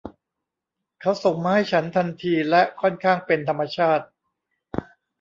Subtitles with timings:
[0.99, 4.05] เขาส่งมาให้ฉันทันทีและค่อนข้างเป็นธรรมชาติ